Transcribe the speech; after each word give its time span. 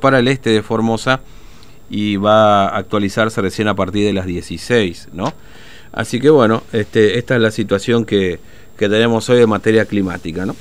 para 0.00 0.20
el 0.20 0.28
este 0.28 0.48
de 0.48 0.62
Formosa 0.62 1.20
y 1.90 2.16
va 2.16 2.66
a 2.66 2.78
actualizarse 2.78 3.42
recién 3.42 3.68
a 3.68 3.74
partir 3.74 4.06
de 4.06 4.14
las 4.14 4.24
16, 4.24 5.08
¿no? 5.12 5.34
Así 5.92 6.18
que 6.18 6.30
bueno, 6.30 6.62
este, 6.72 7.18
esta 7.18 7.36
es 7.36 7.42
la 7.42 7.50
situación 7.50 8.06
que, 8.06 8.40
que 8.78 8.88
tenemos 8.88 9.28
hoy 9.28 9.42
en 9.42 9.50
materia 9.50 9.84
climática, 9.84 10.46
¿no? 10.46 10.56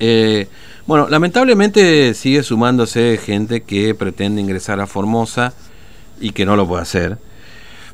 Eh, 0.00 0.48
bueno, 0.86 1.08
lamentablemente 1.10 2.14
sigue 2.14 2.42
sumándose 2.42 3.20
gente 3.22 3.60
que 3.64 3.94
pretende 3.94 4.40
ingresar 4.40 4.80
a 4.80 4.86
Formosa 4.86 5.52
y 6.18 6.30
que 6.30 6.46
no 6.46 6.56
lo 6.56 6.66
puede 6.66 6.84
hacer. 6.84 7.18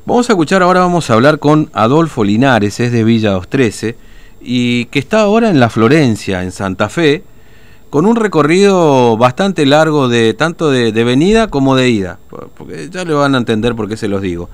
Vamos 0.06 0.30
a 0.30 0.34
escuchar 0.34 0.62
ahora, 0.62 0.82
vamos 0.82 1.10
a 1.10 1.14
hablar 1.14 1.40
con 1.40 1.68
Adolfo 1.72 2.22
Linares, 2.22 2.78
es 2.78 2.92
de 2.92 3.02
Villa 3.02 3.32
213 3.32 3.96
y 4.40 4.84
que 4.84 5.00
está 5.00 5.22
ahora 5.22 5.50
en 5.50 5.58
la 5.58 5.68
Florencia, 5.68 6.44
en 6.44 6.52
Santa 6.52 6.88
Fe, 6.88 7.24
con 7.92 8.06
un 8.06 8.16
recorrido 8.16 9.18
bastante 9.18 9.66
largo 9.66 10.08
de 10.08 10.32
tanto 10.32 10.70
de, 10.70 10.92
venida 11.04 11.48
como 11.48 11.76
de 11.76 11.90
ida, 11.90 12.18
porque 12.56 12.88
ya 12.88 13.04
le 13.04 13.12
van 13.12 13.34
a 13.34 13.38
entender 13.38 13.74
por 13.74 13.86
qué 13.86 13.98
se 13.98 14.08
los 14.08 14.22
digo. 14.22 14.48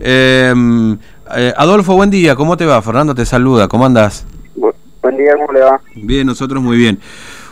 Em, 0.00 0.98
eh, 1.36 1.54
Adolfo, 1.56 1.94
buen 1.94 2.10
día, 2.10 2.34
¿cómo 2.34 2.56
te 2.56 2.66
va? 2.66 2.82
Fernando 2.82 3.14
te 3.14 3.24
saluda, 3.24 3.68
¿cómo 3.68 3.86
andas? 3.86 4.26
Buen 4.56 5.16
día, 5.16 5.34
¿cómo 5.36 5.52
le 5.52 5.60
va? 5.60 5.80
Bien, 5.94 6.26
nosotros 6.26 6.60
muy 6.60 6.76
bien. 6.76 6.98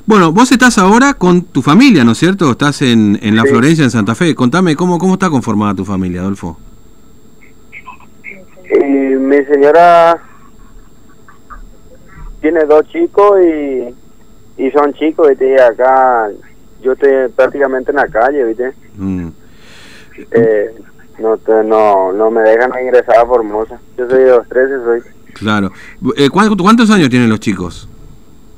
Bueno, 0.06 0.32
vos 0.32 0.50
estás 0.50 0.76
ahora 0.76 1.14
con 1.14 1.42
tu 1.42 1.62
familia, 1.62 2.02
¿no 2.02 2.12
es 2.12 2.18
cierto? 2.18 2.50
Estás 2.50 2.82
en, 2.82 3.16
en 3.22 3.36
la 3.36 3.44
Florencia, 3.44 3.84
en 3.84 3.92
Santa 3.92 4.16
Fe. 4.16 4.34
Contame, 4.34 4.74
¿cómo, 4.74 4.98
¿cómo 4.98 5.12
está 5.12 5.30
conformada 5.30 5.72
tu 5.72 5.84
familia, 5.84 6.22
Adolfo? 6.22 6.58
mi 9.20 9.36
señora 9.44 10.20
tiene 12.40 12.64
dos 12.64 12.84
chicos 12.88 13.38
y 13.40 13.94
y 14.58 14.70
son 14.70 14.92
chicos, 14.94 15.28
¿viste? 15.28 15.60
acá 15.60 16.28
yo 16.82 16.92
estoy 16.92 17.28
prácticamente 17.34 17.90
en 17.90 17.96
la 17.96 18.08
calle, 18.08 18.44
¿viste? 18.44 18.72
Mm. 18.96 19.28
Eh, 20.32 20.74
no, 21.18 21.38
no, 21.64 22.12
no 22.12 22.30
me 22.30 22.42
dejan 22.42 22.70
ingresar 22.82 23.18
a 23.18 23.26
Formosa. 23.26 23.80
Yo 23.96 24.08
soy 24.08 24.24
de 24.24 24.30
los 24.30 24.48
13, 24.48 24.74
soy. 24.84 25.00
Claro. 25.34 25.70
Eh, 26.16 26.28
¿cuántos, 26.30 26.90
años 26.90 27.08
tienen 27.08 27.28
los 27.28 27.40
chicos? 27.40 27.88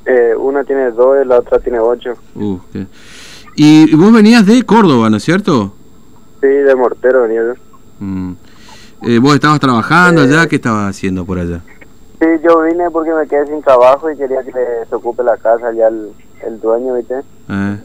Eh, 0.05 0.33
una 0.35 0.63
tiene 0.63 0.91
dos 0.91 1.25
la 1.25 1.39
otra 1.39 1.59
tiene 1.59 1.79
ocho. 1.79 2.13
Uh, 2.35 2.59
y 3.55 3.93
vos 3.95 4.11
venías 4.11 4.45
de 4.45 4.63
Córdoba, 4.63 5.09
¿no 5.09 5.17
es 5.17 5.23
cierto? 5.23 5.75
Sí, 6.41 6.47
de 6.47 6.75
Mortero 6.75 7.23
venía 7.23 7.41
yo. 7.43 7.53
Mm. 7.99 8.33
Eh, 9.03 9.19
¿Vos 9.19 9.35
estabas 9.35 9.59
trabajando 9.59 10.21
allá? 10.21 10.47
¿Qué 10.47 10.55
estabas 10.55 10.89
haciendo 10.89 11.25
por 11.25 11.39
allá? 11.39 11.61
Sí, 12.21 12.27
yo 12.43 12.61
vine 12.61 12.91
porque 12.91 13.11
me 13.11 13.27
quedé 13.27 13.47
sin 13.47 13.63
trabajo 13.63 14.11
y 14.11 14.15
quería 14.15 14.43
que 14.43 14.51
se 14.87 14.95
ocupe 14.95 15.23
la 15.23 15.37
casa 15.37 15.73
ya 15.73 15.87
el, 15.87 16.11
el 16.45 16.61
dueño, 16.61 16.93
¿viste? 16.93 17.15
Eh. 17.49 17.77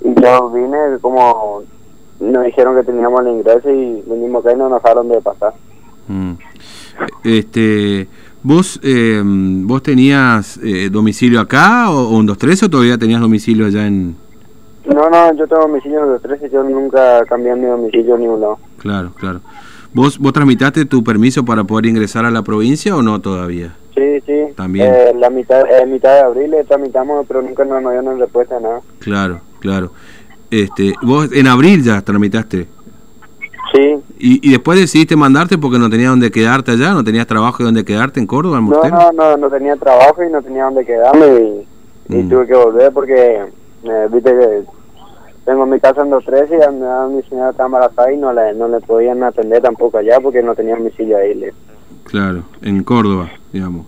Y 0.00 0.18
yo 0.18 0.48
vine 0.48 0.78
como 1.02 1.62
nos 2.20 2.44
dijeron 2.46 2.74
que 2.74 2.84
teníamos 2.84 3.20
el 3.20 3.32
ingreso 3.32 3.68
y 3.68 4.02
vinimos 4.06 4.42
acá 4.42 4.54
y 4.54 4.56
no 4.56 4.70
nos 4.70 4.82
dejaron 4.82 5.10
de 5.10 5.20
pasar. 5.20 5.52
Mm. 6.08 6.32
Este, 7.22 8.08
¿Vos 8.42 8.80
eh, 8.82 9.22
vos 9.22 9.82
tenías 9.82 10.58
eh, 10.62 10.88
domicilio 10.90 11.40
acá 11.40 11.90
o, 11.90 12.08
un 12.16 12.24
213 12.24 12.64
o 12.64 12.70
todavía 12.70 12.96
tenías 12.96 13.20
domicilio 13.20 13.66
allá 13.66 13.86
en...? 13.86 14.16
No, 14.86 15.10
no, 15.10 15.34
yo 15.34 15.46
tengo 15.46 15.62
domicilio 15.62 16.00
en 16.00 16.12
213, 16.12 16.50
yo 16.50 16.62
nunca 16.62 17.22
cambié 17.26 17.54
mi 17.54 17.66
domicilio 17.66 18.16
ni 18.16 18.26
un 18.26 18.40
lado. 18.40 18.58
Claro, 18.78 19.12
claro. 19.14 19.40
¿Vos, 19.92 20.18
¿Vos 20.18 20.32
tramitaste 20.32 20.84
tu 20.84 21.02
permiso 21.02 21.44
para 21.44 21.64
poder 21.64 21.86
ingresar 21.86 22.24
a 22.24 22.30
la 22.30 22.42
provincia 22.42 22.94
o 22.96 23.02
no 23.02 23.20
todavía? 23.20 23.74
Sí, 23.94 24.20
sí. 24.24 24.54
También. 24.56 24.92
Eh, 24.92 25.12
la 25.16 25.30
mitad, 25.30 25.62
eh, 25.70 25.84
mitad 25.86 26.14
de 26.14 26.20
abril 26.20 26.54
tramitamos, 26.68 27.26
pero 27.26 27.42
nunca 27.42 27.64
nos, 27.64 27.82
nos 27.82 27.92
dieron 27.92 28.18
respuesta 28.18 28.56
a 28.56 28.60
nada. 28.60 28.80
Claro, 29.00 29.40
claro. 29.58 29.90
Este, 30.50 30.94
¿Vos 31.02 31.30
en 31.32 31.46
abril 31.48 31.82
ya 31.82 32.00
tramitaste? 32.02 32.66
Sí. 33.72 33.96
¿Y, 34.18 34.48
¿Y 34.48 34.52
después 34.52 34.78
decidiste 34.78 35.16
mandarte 35.16 35.58
porque 35.58 35.78
no 35.78 35.90
tenías 35.90 36.10
dónde 36.10 36.30
quedarte 36.30 36.72
allá? 36.72 36.92
¿No 36.92 37.04
tenías 37.04 37.26
trabajo 37.26 37.62
y 37.62 37.66
dónde 37.66 37.84
quedarte 37.84 38.20
en 38.20 38.26
Córdoba, 38.26 38.58
en 38.58 38.68
no, 38.68 38.82
no, 38.82 39.12
no, 39.12 39.36
no 39.36 39.50
tenía 39.50 39.76
trabajo 39.76 40.22
y 40.24 40.30
no 40.30 40.42
tenía 40.42 40.64
dónde 40.64 40.84
quedarme 40.84 41.26
y, 41.26 42.16
y 42.16 42.22
mm. 42.22 42.28
tuve 42.28 42.46
que 42.46 42.54
volver 42.54 42.92
porque, 42.92 43.42
eh, 43.84 44.08
viste 44.10 44.30
que 44.30 44.62
tengo 45.44 45.66
mi 45.66 45.80
casa 45.80 46.02
en 46.02 46.10
213 46.10 46.54
y 46.54 47.14
mi 47.14 47.22
señora 47.22 47.50
está 47.50 47.66
embarazada 47.66 48.12
y 48.12 48.16
no 48.16 48.32
le, 48.32 48.54
no 48.54 48.68
le 48.68 48.80
podían 48.80 49.22
atender 49.22 49.62
tampoco 49.62 49.98
allá 49.98 50.20
porque 50.20 50.42
no 50.42 50.54
tenía 50.54 50.76
domicilio 50.76 51.16
ahí. 51.16 51.50
Claro, 52.04 52.44
en 52.62 52.82
Córdoba, 52.84 53.30
digamos. 53.52 53.86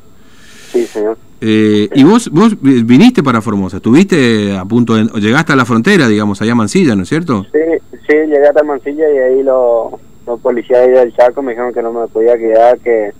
Sí, 0.71 0.87
señor. 0.87 1.17
Eh, 1.41 1.89
¿Y 1.93 2.05
vos 2.05 2.31
vos 2.31 2.57
viniste 2.61 3.23
para 3.23 3.43
Formosa? 3.43 3.79
¿Estuviste 3.79 4.57
a 4.57 4.65
punto 4.65 4.95
de... 4.95 5.05
llegaste 5.21 5.53
a 5.53 5.57
la 5.57 5.65
frontera, 5.65 6.07
digamos, 6.07 6.41
allá 6.41 6.53
a 6.53 6.55
Mansilla, 6.55 6.95
¿no 6.95 7.03
es 7.03 7.09
cierto? 7.09 7.45
Sí, 7.53 7.59
sí, 8.07 8.15
llegué 8.15 8.47
hasta 8.47 8.63
Mansilla 8.63 9.11
y 9.11 9.19
ahí 9.19 9.43
los, 9.43 9.93
los 10.27 10.41
policías 10.41 10.87
del 10.87 11.13
Chaco 11.15 11.43
me 11.43 11.53
dijeron 11.53 11.75
que 11.75 11.83
no 11.83 11.93
me 11.93 12.07
podía 12.07 12.39
quedar, 12.39 12.79
que, 12.79 13.13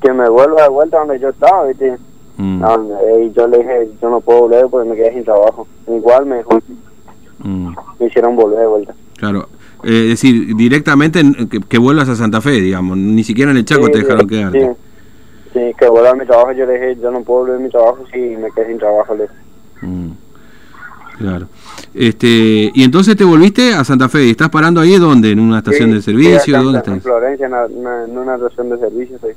que 0.00 0.12
me 0.12 0.28
vuelva 0.28 0.62
de 0.62 0.68
vuelta 0.70 0.98
donde 0.98 1.20
yo 1.20 1.28
estaba, 1.28 1.66
¿viste? 1.66 1.96
Mm. 2.38 2.62
y 3.22 3.32
yo 3.32 3.46
le 3.48 3.58
dije, 3.58 3.88
yo 4.00 4.10
no 4.10 4.20
puedo 4.20 4.40
volver 4.40 4.66
porque 4.70 4.88
me 4.88 4.96
quedé 4.96 5.12
sin 5.12 5.24
trabajo. 5.24 5.66
Igual 5.86 6.26
me 6.26 6.38
dijo. 6.38 6.50
Me 7.98 8.06
hicieron 8.06 8.36
volver 8.36 8.60
de 8.60 8.66
vuelta. 8.66 8.94
Claro. 9.16 9.48
Eh, 9.84 10.04
es 10.04 10.08
decir, 10.08 10.56
directamente 10.56 11.22
que, 11.68 11.78
vuelvas 11.78 12.08
a 12.08 12.16
Santa 12.16 12.40
Fe, 12.40 12.52
digamos. 12.52 12.96
Ni 12.96 13.24
siquiera 13.24 13.50
en 13.50 13.58
el 13.58 13.64
Chaco 13.64 13.88
te 13.88 13.98
dejaron 13.98 14.26
quedar. 14.26 14.52
Sí. 14.52 14.66
sí, 15.52 15.60
que 15.78 15.88
vuelva 15.88 16.10
a 16.10 16.14
mi 16.14 16.26
trabajo. 16.26 16.52
Yo 16.52 16.66
le 16.66 16.74
dije, 16.74 17.00
yo 17.00 17.10
no 17.10 17.22
puedo 17.22 17.40
volver 17.40 17.56
a 17.56 17.60
mi 17.60 17.70
trabajo 17.70 17.98
si 18.12 18.18
me 18.18 18.50
quedé 18.52 18.68
sin 18.68 18.78
trabajo. 18.78 19.14
Le 19.14 19.28
mm. 19.86 20.10
Claro. 21.18 21.48
Este, 21.94 22.70
y 22.74 22.82
entonces 22.82 23.16
te 23.16 23.24
volviste 23.24 23.72
a 23.72 23.84
Santa 23.84 24.08
Fe. 24.08 24.26
¿Y 24.26 24.30
estás 24.30 24.50
parando 24.50 24.80
ahí 24.80 24.98
dónde? 24.98 25.30
¿En 25.30 25.40
una 25.40 25.58
estación 25.58 25.92
de 25.92 26.02
servicio? 26.02 26.62
¿Dónde 26.62 26.78
estás? 26.78 26.94
En 26.94 27.02
Florencia, 27.02 27.46
en 27.46 27.54
una, 27.78 28.04
en 28.04 28.18
una 28.18 28.34
estación 28.34 28.68
de 28.70 28.78
servicio. 28.78 29.18
Sí. 29.22 29.28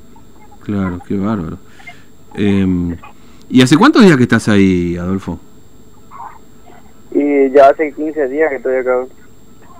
Claro, 0.62 1.00
qué 1.06 1.16
bárbaro. 1.16 1.58
Eh, 2.34 2.96
¿Y 3.48 3.62
hace 3.62 3.76
cuántos 3.76 4.04
días 4.04 4.16
que 4.16 4.22
estás 4.22 4.48
ahí, 4.48 4.96
Adolfo? 4.96 5.40
Y 7.30 7.50
ya 7.50 7.68
hace 7.68 7.92
15 7.92 8.28
días 8.28 8.50
que 8.50 8.56
estoy 8.56 8.76
acá. 8.76 9.06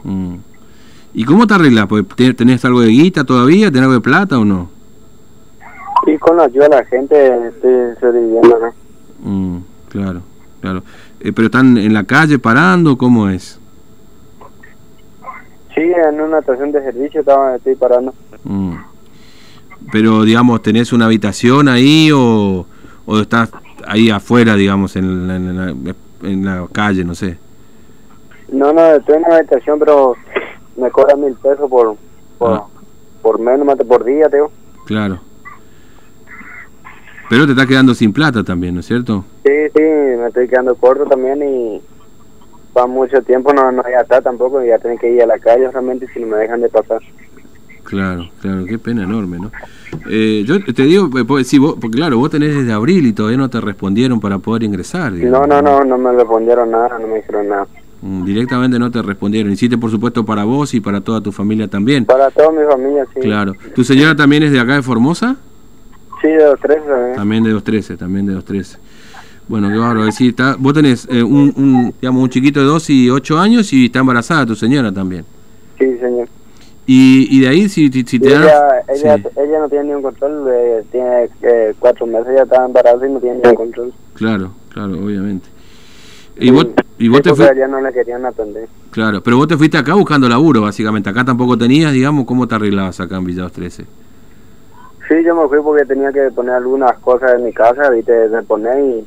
Mm. 0.04 0.36
¿Y 1.14 1.24
cómo 1.24 1.46
te 1.46 1.54
arreglas? 1.54 1.86
Pues, 1.88 2.04
¿Tenés 2.36 2.64
algo 2.64 2.80
de 2.80 2.88
guita 2.88 3.24
todavía? 3.24 3.66
¿Tenés 3.66 3.82
algo 3.82 3.94
de 3.94 4.00
plata 4.00 4.38
o 4.38 4.44
no? 4.44 4.70
Sí, 6.04 6.16
con 6.18 6.36
la 6.36 6.44
ayuda 6.44 6.68
de 6.68 6.76
la 6.76 6.84
gente 6.84 7.48
estoy 7.48 7.72
sobreviviendo 8.00 8.56
acá. 8.56 8.72
Mm, 9.22 9.56
claro, 9.88 10.22
claro. 10.60 10.82
Eh, 11.18 11.32
¿Pero 11.32 11.46
están 11.46 11.76
en 11.76 11.92
la 11.92 12.04
calle 12.04 12.38
parando? 12.38 12.96
¿Cómo 12.96 13.28
es? 13.28 13.58
Sí, 15.74 15.82
en 15.82 16.20
una 16.20 16.38
estación 16.38 16.70
de 16.70 16.82
servicio 16.82 17.20
estaba, 17.20 17.56
estoy 17.56 17.74
parando. 17.74 18.14
Mm. 18.44 18.74
Pero, 19.90 20.22
digamos, 20.22 20.62
¿tenés 20.62 20.92
una 20.92 21.06
habitación 21.06 21.68
ahí 21.68 22.10
o, 22.14 22.64
o 23.06 23.20
estás 23.20 23.50
ahí 23.86 24.10
afuera, 24.10 24.54
digamos, 24.54 24.94
en, 24.94 25.30
en, 25.30 25.58
en 25.58 25.94
en 26.22 26.44
la 26.44 26.66
calle, 26.72 27.04
no 27.04 27.14
sé. 27.14 27.38
No, 28.50 28.72
no, 28.72 28.84
estoy 28.94 29.16
en 29.16 29.24
una 29.24 29.36
habitación, 29.36 29.78
pero 29.78 30.16
me 30.76 30.90
cobra 30.90 31.16
mil 31.16 31.34
pesos 31.34 31.68
por 31.70 31.96
por, 32.40 32.52
ah. 32.54 32.66
por 33.20 33.38
menos, 33.38 33.76
por 33.86 34.04
día, 34.04 34.28
teo. 34.28 34.50
Claro. 34.86 35.20
Pero 37.28 37.44
te 37.44 37.52
estás 37.52 37.66
quedando 37.66 37.94
sin 37.94 38.12
plata 38.12 38.42
también, 38.42 38.74
¿no 38.74 38.80
es 38.80 38.86
cierto? 38.86 39.24
Sí, 39.44 39.52
sí, 39.76 39.82
me 39.82 40.26
estoy 40.26 40.48
quedando 40.48 40.74
corto 40.74 41.04
también 41.04 41.42
y 41.42 41.82
para 42.72 42.86
mucho 42.86 43.22
tiempo 43.22 43.52
no, 43.52 43.70
no 43.70 43.82
voy 43.82 43.92
a 43.92 44.00
estar 44.00 44.22
tampoco, 44.22 44.64
ya 44.64 44.78
tengo 44.78 44.98
que 44.98 45.12
ir 45.12 45.22
a 45.22 45.26
la 45.26 45.38
calle 45.38 45.70
realmente 45.70 46.08
si 46.12 46.20
no 46.20 46.28
me 46.28 46.38
dejan 46.38 46.62
de 46.62 46.68
pasar. 46.70 47.00
Claro, 47.84 48.28
claro, 48.40 48.64
qué 48.66 48.78
pena 48.78 49.04
enorme, 49.04 49.38
¿no? 49.38 49.50
Eh, 50.08 50.44
yo 50.46 50.62
te 50.64 50.82
digo, 50.82 51.10
eh, 51.18 51.24
pues, 51.24 51.46
sí, 51.48 51.58
vos, 51.58 51.76
porque 51.80 51.96
claro, 51.96 52.18
vos 52.18 52.30
tenés 52.30 52.54
desde 52.54 52.72
abril 52.72 53.06
y 53.06 53.12
todavía 53.12 53.38
no 53.38 53.50
te 53.50 53.60
respondieron 53.60 54.20
para 54.20 54.38
poder 54.38 54.62
ingresar. 54.62 55.12
No, 55.12 55.46
no, 55.46 55.60
no, 55.60 55.84
no 55.84 55.98
me 55.98 56.12
respondieron 56.12 56.70
nada, 56.70 56.98
no 56.98 57.08
me 57.08 57.16
dijeron 57.16 57.48
nada. 57.48 57.66
Mm, 58.02 58.24
directamente 58.24 58.78
no 58.78 58.90
te 58.90 59.02
respondieron. 59.02 59.52
Hiciste, 59.52 59.76
por 59.76 59.90
supuesto, 59.90 60.24
para 60.24 60.44
vos 60.44 60.72
y 60.74 60.80
para 60.80 61.00
toda 61.00 61.20
tu 61.20 61.32
familia 61.32 61.68
también. 61.68 62.04
Para 62.04 62.30
toda 62.30 62.50
mi 62.50 62.66
familia, 62.70 63.06
sí. 63.14 63.20
Claro. 63.20 63.54
¿Tu 63.74 63.84
señora 63.84 64.14
también 64.16 64.42
es 64.42 64.52
de 64.52 64.60
acá 64.60 64.74
de 64.74 64.82
Formosa? 64.82 65.36
Sí, 66.22 66.28
de 66.28 66.44
213 66.44 66.86
también. 66.86 67.16
También 67.16 67.44
de 67.44 67.50
213, 67.50 67.96
también 67.96 68.26
de 68.26 68.32
213. 68.34 68.78
Bueno, 69.48 69.68
qué 69.68 69.78
bárbaro. 69.78 70.04
decir, 70.04 70.30
está, 70.30 70.54
vos 70.58 70.72
tenés 70.72 71.08
eh, 71.10 71.22
un, 71.22 71.52
un, 71.56 71.94
digamos, 72.00 72.22
un 72.22 72.30
chiquito 72.30 72.60
de 72.60 72.66
2 72.66 72.90
y 72.90 73.10
8 73.10 73.38
años 73.38 73.72
y 73.72 73.86
está 73.86 73.98
embarazada 73.98 74.46
tu 74.46 74.54
señora 74.54 74.92
también. 74.92 75.24
Sí, 75.78 75.86
señor. 75.98 76.19
Y, 76.92 77.28
y 77.30 77.40
de 77.42 77.46
ahí, 77.46 77.68
si, 77.68 77.88
si 77.88 78.18
te 78.18 78.26
ella, 78.26 78.82
ella, 78.88 79.14
ella, 79.36 79.58
no 79.60 79.68
tiene 79.68 79.84
ningún 79.84 80.02
control, 80.02 80.48
eh, 80.52 80.82
tiene 80.90 81.30
eh, 81.40 81.72
cuatro 81.78 82.04
meses, 82.04 82.34
ya 82.34 82.42
está 82.42 82.66
embarazada 82.66 83.06
y 83.06 83.12
no 83.12 83.20
tiene 83.20 83.36
ningún 83.36 83.54
control. 83.54 83.92
Claro, 84.14 84.50
claro, 84.70 84.94
obviamente. 84.94 85.48
Y 86.40 86.50
vos, 86.50 86.66
y 86.98 87.06
vos 87.06 87.22
te 87.22 87.32
fuiste... 87.32 87.68
no 87.68 87.80
le 87.80 87.92
querían 87.92 88.26
atender. 88.26 88.66
Claro, 88.90 89.22
pero 89.22 89.36
vos 89.36 89.46
te 89.46 89.56
fuiste 89.56 89.78
acá 89.78 89.94
buscando 89.94 90.28
laburo, 90.28 90.62
básicamente. 90.62 91.08
Acá 91.08 91.24
tampoco 91.24 91.56
tenías, 91.56 91.92
digamos, 91.92 92.24
¿cómo 92.24 92.48
te 92.48 92.56
arreglabas 92.56 92.98
acá 92.98 93.18
en 93.18 93.24
Villados 93.24 93.52
13? 93.52 93.84
Sí, 95.08 95.14
yo 95.24 95.36
me 95.36 95.46
fui 95.46 95.60
porque 95.62 95.84
tenía 95.84 96.10
que 96.10 96.32
poner 96.32 96.56
algunas 96.56 96.98
cosas 96.98 97.34
en 97.34 97.44
mi 97.44 97.52
casa, 97.52 97.88
viste, 97.90 98.28
de 98.28 98.42
poner 98.42 98.80
y 98.80 99.06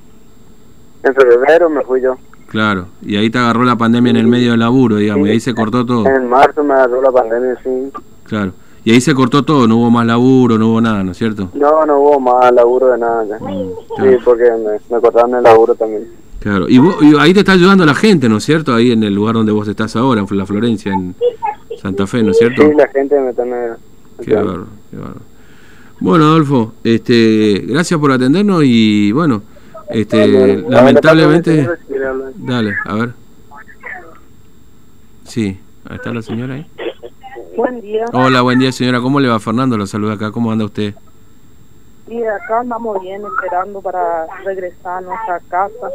en 1.03 1.13
febrero 1.13 1.69
me 1.69 1.81
fui 1.81 1.99
yo. 1.99 2.15
Claro, 2.53 2.85
y 3.01 3.15
ahí 3.15 3.31
te 3.31 3.39
agarró 3.39 3.63
la 3.63 3.75
pandemia 3.75 4.11
en 4.11 4.17
el 4.17 4.27
medio 4.27 4.51
del 4.51 4.59
laburo, 4.59 4.97
digamos, 4.97 5.27
y 5.27 5.31
ahí 5.31 5.39
se 5.39 5.55
cortó 5.55 5.83
todo. 5.87 6.05
En 6.05 6.29
marzo 6.29 6.63
me 6.63 6.75
agarró 6.75 7.01
la 7.01 7.11
pandemia, 7.11 7.57
sí. 7.63 7.91
Claro, 8.25 8.51
y 8.85 8.91
ahí 8.91 9.01
se 9.01 9.15
cortó 9.15 9.41
todo, 9.43 9.67
no 9.67 9.77
hubo 9.77 9.89
más 9.89 10.05
laburo, 10.05 10.59
no 10.59 10.69
hubo 10.69 10.79
nada, 10.79 11.03
¿no 11.03 11.13
es 11.13 11.17
cierto? 11.17 11.49
No, 11.55 11.83
no 11.87 11.97
hubo 11.97 12.19
más 12.19 12.53
laburo 12.53 12.91
de 12.91 12.99
nada 12.99 13.25
ya. 13.25 13.39
Sí, 13.39 14.17
porque 14.23 14.43
me, 14.91 15.01
cortaron 15.01 15.33
el 15.33 15.41
laburo 15.41 15.73
también. 15.73 16.07
Claro, 16.41 16.69
y, 16.69 16.77
vos, 16.77 16.95
y 17.01 17.17
ahí 17.17 17.33
te 17.33 17.39
está 17.39 17.53
ayudando 17.53 17.87
la 17.87 17.95
gente, 17.95 18.29
¿no 18.29 18.37
es 18.37 18.43
cierto? 18.43 18.75
Ahí 18.75 18.91
en 18.91 19.03
el 19.03 19.15
lugar 19.15 19.33
donde 19.33 19.51
vos 19.51 19.67
estás 19.67 19.95
ahora, 19.95 20.21
en 20.21 20.37
la 20.37 20.45
Florencia, 20.45 20.93
en 20.93 21.15
Santa 21.81 22.05
Fe, 22.05 22.21
¿no 22.21 22.33
es 22.33 22.37
cierto? 22.37 22.61
Sí, 22.61 22.71
la 22.77 22.87
gente 22.89 23.19
me 23.19 23.31
está... 23.31 23.43
Qué 24.23 24.35
bárbaro, 24.35 24.67
qué 24.91 24.97
bárbaro. 24.97 25.21
Bueno, 25.99 26.25
Adolfo, 26.25 26.73
este, 26.83 27.63
gracias 27.65 27.99
por 27.99 28.11
atendernos 28.11 28.61
y 28.63 29.11
bueno, 29.11 29.41
este, 29.93 30.57
lamentablemente... 30.57 31.69
Dale, 32.35 32.75
a 32.85 32.95
ver. 32.95 33.13
Sí, 35.23 35.59
ahí 35.89 35.95
está 35.95 36.13
la 36.13 36.21
señora 36.21 36.55
ahí. 36.55 36.65
Buen 37.55 37.81
día. 37.81 38.05
Hola, 38.13 38.41
buen 38.41 38.59
día 38.59 38.71
señora. 38.71 38.99
¿Cómo 38.99 39.19
le 39.19 39.29
va 39.29 39.39
Fernando? 39.39 39.77
Lo 39.77 39.85
saluda 39.85 40.13
acá. 40.13 40.31
¿Cómo 40.31 40.51
anda 40.51 40.65
usted? 40.65 40.95
Sí, 42.07 42.21
acá 42.23 42.59
andamos 42.59 43.01
bien, 43.01 43.21
esperando 43.23 43.81
para 43.81 44.25
regresar 44.43 44.97
a 44.97 45.01
nuestra 45.01 45.39
casa. 45.47 45.89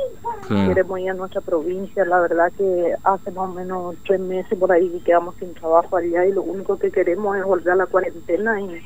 Queremos 0.49 1.00
ir 1.00 1.11
a 1.11 1.15
nuestra 1.15 1.41
provincia. 1.41 2.05
La 2.05 2.21
verdad 2.21 2.50
que 2.56 2.95
hace 3.03 3.31
más 3.33 3.50
o 3.50 3.53
menos 3.53 3.97
tres 4.06 4.21
meses 4.21 4.59
por 4.59 4.73
ahí 4.73 4.89
que 4.89 5.00
quedamos 5.00 5.35
sin 5.39 5.53
trabajo 5.55 5.97
allá 5.97 6.25
y 6.25 6.33
lo 6.33 6.43
único 6.43 6.79
que 6.79 6.91
queremos 6.91 7.37
es 7.37 7.45
volver 7.45 7.73
a 7.73 7.77
la 7.77 7.87
cuarentena 7.87 8.61
y 8.61 8.81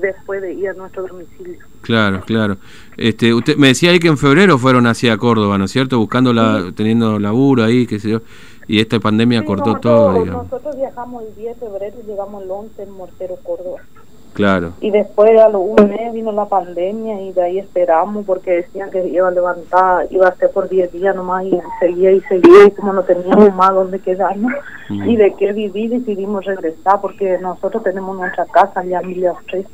después 0.00 0.42
de 0.42 0.54
ir 0.54 0.68
a 0.68 0.72
nuestro 0.74 1.06
domicilio. 1.06 1.58
Claro, 1.82 2.22
claro. 2.26 2.56
Este, 2.96 3.32
usted 3.32 3.56
me 3.56 3.68
decía 3.68 3.90
ahí 3.90 3.98
que 3.98 4.08
en 4.08 4.18
febrero 4.18 4.58
fueron 4.58 4.86
hacia 4.86 5.16
Córdoba, 5.16 5.58
¿no 5.58 5.64
es 5.64 5.70
cierto? 5.70 5.98
Buscando 5.98 6.32
la, 6.32 6.72
teniendo 6.74 7.18
laburo 7.18 7.64
ahí, 7.64 7.86
qué 7.86 7.98
sé 7.98 8.10
yo. 8.10 8.20
Y 8.66 8.80
esta 8.80 9.00
pandemia 9.00 9.44
cortó 9.44 9.76
todo, 9.80 10.22
digamos. 10.22 10.44
Nosotros 10.44 10.76
viajamos 10.76 11.24
el 11.24 11.34
10 11.34 11.60
de 11.60 11.66
febrero 11.66 11.96
y 12.02 12.06
llegamos 12.06 12.42
el 12.44 12.50
11 12.50 12.82
en 12.82 12.90
Mortero, 12.90 13.36
Córdoba. 13.42 13.80
Claro. 14.32 14.72
Y 14.80 14.90
después 14.90 15.38
a 15.40 15.48
los 15.48 15.62
un 15.62 15.88
mes 15.88 16.12
vino 16.12 16.30
la 16.32 16.44
pandemia 16.44 17.20
y 17.20 17.32
de 17.32 17.42
ahí 17.42 17.58
esperamos 17.58 18.24
porque 18.24 18.52
decían 18.52 18.90
que 18.90 19.06
iba 19.08 19.28
a 19.28 19.32
levantar, 19.32 20.06
iba 20.10 20.28
a 20.28 20.36
ser 20.36 20.50
por 20.52 20.68
10 20.68 20.92
días 20.92 21.16
nomás 21.16 21.44
y 21.44 21.58
seguía 21.80 22.12
y 22.12 22.20
seguía 22.22 22.66
y 22.66 22.70
como 22.70 22.92
no 22.92 23.02
teníamos 23.02 23.54
más 23.54 23.74
donde 23.74 23.98
quedarnos 23.98 24.52
y 24.88 25.16
de 25.16 25.34
qué 25.34 25.52
vivir 25.52 25.90
decidimos 25.90 26.44
regresar 26.44 27.00
porque 27.00 27.38
nosotros 27.38 27.82
tenemos 27.82 28.16
nuestra 28.16 28.46
casa 28.46 28.80
allá 28.80 29.00
en 29.00 29.08
Villa 29.08 29.34
Tres. 29.48 29.66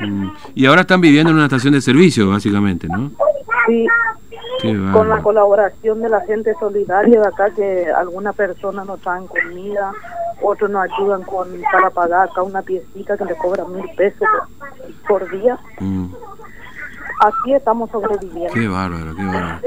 Mm. 0.00 0.28
Y 0.54 0.66
ahora 0.66 0.82
están 0.82 1.00
viviendo 1.00 1.30
en 1.30 1.36
una 1.36 1.46
estación 1.46 1.74
de 1.74 1.80
servicio, 1.80 2.28
básicamente, 2.30 2.88
¿no? 2.88 3.10
Sí, 3.66 3.86
con 4.92 5.08
la 5.08 5.22
colaboración 5.22 6.00
de 6.00 6.08
la 6.08 6.20
gente 6.22 6.52
solidaria 6.58 7.20
de 7.20 7.26
acá, 7.26 7.50
que 7.54 7.86
alguna 7.90 8.32
persona 8.32 8.84
nos 8.84 9.00
traen 9.00 9.26
comida, 9.26 9.92
otros 10.42 10.70
nos 10.70 10.88
ayudan 10.90 11.22
con 11.22 11.48
para 11.72 11.90
pagar 11.90 12.28
acá 12.28 12.42
una 12.42 12.62
piecita 12.62 13.16
que 13.16 13.24
le 13.24 13.36
cobra 13.36 13.64
mil 13.64 13.84
pesos 13.96 14.26
por, 15.06 15.30
día. 15.30 15.58
Mm 15.80 16.06
aquí 17.20 17.54
estamos 17.54 17.90
sobreviviendo. 17.90 18.52
Qué 18.52 18.68
bárbaro, 18.68 19.14
qué 19.14 19.24
bárbaro. 19.24 19.60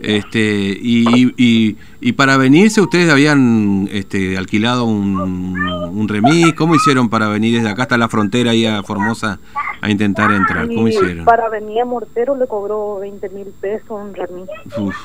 Este, 0.00 0.40
y, 0.40 1.32
y, 1.36 1.76
y, 2.00 2.12
para 2.12 2.36
venirse 2.36 2.80
ustedes 2.80 3.10
habían 3.10 3.88
este, 3.90 4.36
alquilado 4.36 4.84
un, 4.84 5.58
un 5.58 6.08
remis, 6.08 6.54
¿cómo 6.54 6.74
hicieron 6.74 7.08
para 7.08 7.28
venir 7.28 7.56
desde 7.56 7.70
acá 7.70 7.82
hasta 7.82 7.98
la 7.98 8.08
frontera 8.08 8.54
y 8.54 8.66
a 8.66 8.82
Formosa 8.82 9.38
a 9.80 9.90
intentar 9.90 10.30
entrar? 10.32 10.66
¿Cómo 10.68 10.88
hicieron? 10.88 11.24
Para 11.24 11.48
venir 11.48 11.80
a 11.80 11.84
Mortero 11.84 12.36
le 12.36 12.46
cobró 12.46 12.98
20 13.00 13.28
mil 13.30 13.46
pesos 13.60 13.90
un 13.90 14.14
remis. 14.14 14.48
Uf, 14.76 14.96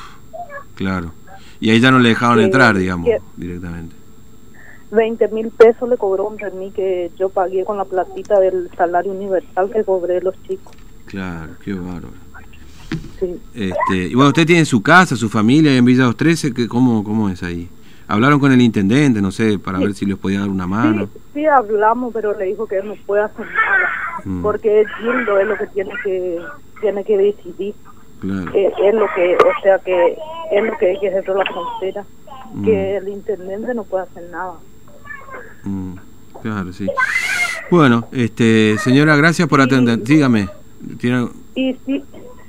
claro. 0.75 1.12
Y 1.59 1.69
ahí 1.69 1.80
ya 1.80 1.92
no 1.92 2.00
le 2.00 2.09
dejaron 2.09 2.39
entrar, 2.39 2.75
digamos, 2.75 3.07
directamente. 3.38 3.95
20 4.92 5.27
mil 5.30 5.50
pesos 5.51 5.88
le 5.88 5.98
cobró 5.98 6.27
un 6.27 6.38
remis 6.38 6.74
que 6.74 7.12
yo 7.18 7.30
pagué 7.30 7.63
con 7.63 7.77
la 7.77 7.86
platita 7.86 8.39
del 8.39 8.69
salario 8.75 9.12
universal 9.12 9.71
que 9.71 9.83
cobré 9.83 10.21
los 10.21 10.36
chicos. 10.44 10.74
Claro, 11.12 11.54
qué 11.63 11.74
bárbaro. 11.74 12.13
Este, 13.54 13.96
y 13.96 14.16
bueno, 14.16 14.30
usted 14.30 14.48
tiene 14.48 14.66
su 14.66 14.81
casa, 14.81 15.16
su 15.18 15.30
familia 15.30 15.75
en 15.75 15.84
Villa 15.84 16.06
213, 16.06 16.68
¿cómo, 16.68 17.04
¿cómo 17.04 17.30
es 17.30 17.44
ahí? 17.44 17.69
¿Hablaron 18.08 18.40
con 18.40 18.52
el 18.52 18.62
intendente, 18.62 19.22
no 19.22 19.31
sé, 19.31 19.60
para 19.60 19.78
ver 19.78 19.94
si 19.94 20.06
les 20.06 20.18
podía 20.18 20.40
dar 20.40 20.50
una 20.50 20.68
mano? 20.68 21.10
Sí, 21.34 21.46
hablamos, 21.46 22.13
pero 22.13 22.38
le 22.38 22.46
dijo 22.46 22.66
que 22.66 22.78
él 22.78 22.88
no 22.88 22.96
puede 23.06 23.24
hacer 23.24 23.46
nada, 23.46 23.90
mm. 24.25 24.42
porque 24.42 24.81
es 24.81 24.88
lindo, 25.02 25.38
es 25.38 25.48
lo 25.48 25.58
que 25.58 25.68
tiene 25.68 25.92
que 26.04 26.40
tiene 26.80 27.04
que 27.04 27.18
decidir. 27.18 27.75
Claro. 28.22 28.52
Eh, 28.54 28.72
es, 28.84 28.96
lo 28.96 29.06
que, 29.16 29.36
o 29.36 29.62
sea, 29.62 29.80
que 29.80 30.18
es 30.52 30.63
lo 30.63 30.78
que 30.78 30.88
hay 30.88 31.00
que 31.00 31.10
hacer 31.10 31.36
la 31.36 31.46
frontera, 31.46 32.06
que 32.63 32.72
mm. 32.72 33.04
el 33.04 33.10
intendente 33.10 33.74
no 33.74 33.84
puede 33.84 34.04
hacer 34.06 34.24
nada. 34.31 34.54
Mm, 35.63 35.94
claro, 36.42 36.74
sí. 36.74 36.88
Bueno, 37.69 38.08
este, 38.12 38.78
señora, 38.80 39.16
gracias 39.16 39.48
por 39.48 39.62
atender. 39.62 40.00
Y 41.56 41.74
sí, 41.86 42.04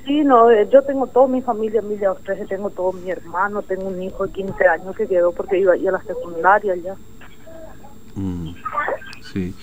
sí, 0.05 0.23
no, 0.23 0.49
eh, 0.49 0.67
yo 0.71 0.81
tengo 0.83 1.07
toda 1.07 1.27
mi 1.27 1.41
familia 1.41 1.79
en 1.81 1.89
Villa 1.89 2.13
13, 2.13 2.45
tengo 2.45 2.69
todo 2.69 2.93
mi 2.93 3.09
hermano, 3.09 3.61
tengo 3.61 3.87
un 3.87 4.01
hijo 4.01 4.25
de 4.25 4.33
15 4.33 4.67
años 4.67 4.95
que 4.95 5.07
quedó 5.07 5.31
porque 5.31 5.59
iba 5.59 5.73
a 5.73 5.91
la 5.91 6.03
secundaria 6.03 6.75
ya. 6.75 6.95
Mm, 8.15 8.55
sí. 9.21 9.53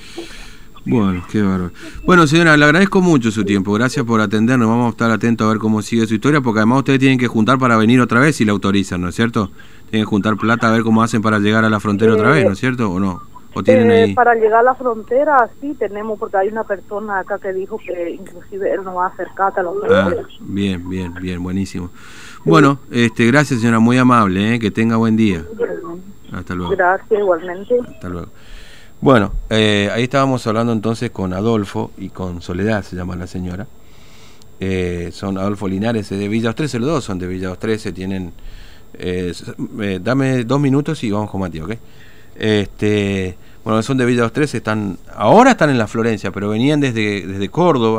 Bueno, 0.86 1.22
qué 1.30 1.42
bárbaro. 1.42 1.72
Bueno, 2.04 2.26
señora, 2.26 2.56
le 2.56 2.64
agradezco 2.64 3.00
mucho 3.00 3.30
su 3.30 3.44
tiempo. 3.44 3.72
Gracias 3.72 4.04
por 4.04 4.20
atendernos. 4.20 4.68
Vamos 4.68 4.86
a 4.86 4.90
estar 4.90 5.10
atentos 5.10 5.46
a 5.46 5.50
ver 5.50 5.58
cómo 5.58 5.82
sigue 5.82 6.06
su 6.06 6.14
historia, 6.14 6.40
porque 6.40 6.60
además 6.60 6.78
ustedes 6.78 6.98
tienen 6.98 7.18
que 7.18 7.28
juntar 7.28 7.58
para 7.58 7.76
venir 7.76 8.00
otra 8.00 8.18
vez 8.20 8.36
si 8.36 8.44
la 8.44 8.52
autorizan, 8.52 9.00
¿no 9.00 9.08
es 9.08 9.14
cierto? 9.14 9.50
Tienen 9.90 10.06
que 10.06 10.10
juntar 10.10 10.36
plata 10.36 10.68
a 10.68 10.70
ver 10.70 10.82
cómo 10.82 11.02
hacen 11.02 11.20
para 11.20 11.38
llegar 11.38 11.64
a 11.64 11.70
la 11.70 11.80
frontera 11.80 12.14
otra 12.14 12.30
vez, 12.30 12.46
¿no 12.46 12.52
es 12.52 12.58
cierto? 12.58 12.90
¿O 12.90 12.98
no? 12.98 13.22
Eh, 13.66 14.12
para 14.14 14.34
llegar 14.34 14.60
a 14.60 14.62
la 14.62 14.74
frontera, 14.74 15.50
sí 15.60 15.74
tenemos, 15.76 16.18
porque 16.18 16.36
hay 16.36 16.48
una 16.48 16.62
persona 16.64 17.18
acá 17.18 17.38
que 17.38 17.52
dijo 17.52 17.78
que 17.78 18.10
inclusive 18.10 18.72
él 18.72 18.84
no 18.84 18.94
va 18.94 19.06
a 19.06 19.08
acercar 19.08 19.52
a 19.56 19.62
la 19.62 19.70
ah, 19.90 20.14
bien, 20.40 20.88
bien, 20.88 21.14
bien, 21.14 21.42
buenísimo. 21.42 21.90
Bueno, 22.44 22.78
este, 22.92 23.26
gracias 23.26 23.60
señora, 23.60 23.80
muy 23.80 23.98
amable, 23.98 24.54
¿eh? 24.54 24.58
que 24.60 24.70
tenga 24.70 24.96
buen 24.96 25.16
día. 25.16 25.44
Hasta 26.32 26.54
luego. 26.54 26.70
Gracias, 26.76 27.10
igualmente. 27.20 27.74
Hasta 27.88 28.08
luego. 28.08 28.28
Bueno, 29.00 29.32
eh, 29.48 29.90
ahí 29.92 30.04
estábamos 30.04 30.46
hablando 30.46 30.72
entonces 30.72 31.10
con 31.10 31.32
Adolfo 31.32 31.90
y 31.98 32.10
con 32.10 32.42
Soledad, 32.42 32.84
se 32.84 32.94
llama 32.94 33.16
la 33.16 33.26
señora. 33.26 33.66
son 35.10 35.38
Adolfo 35.38 35.66
Linares 35.66 36.08
de 36.08 36.28
Villa 36.28 36.52
13, 36.52 36.78
los 36.78 36.88
dos 36.88 37.04
son 37.04 37.18
de 37.18 37.26
Villa 37.26 37.56
13, 37.56 37.92
tienen... 37.92 38.32
dame 40.02 40.44
dos 40.44 40.60
minutos 40.60 41.02
y 41.02 41.10
vamos 41.10 41.30
con 41.30 41.40
Mati, 41.40 41.60
¿ok? 41.60 41.72
Este, 42.36 43.36
bueno, 43.64 43.82
son 43.82 43.98
de 43.98 44.06
Villa 44.06 44.22
2 44.22 44.54
están, 44.54 44.98
ahora 45.14 45.52
están 45.52 45.70
en 45.70 45.78
la 45.78 45.86
Florencia, 45.86 46.30
pero 46.30 46.48
venían 46.48 46.80
desde, 46.80 47.26
desde 47.26 47.48
Córdoba. 47.48 47.98